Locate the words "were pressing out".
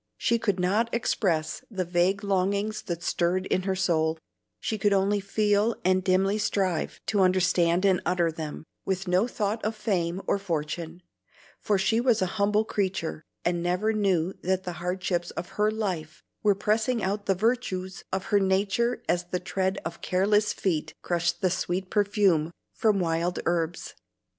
16.41-17.27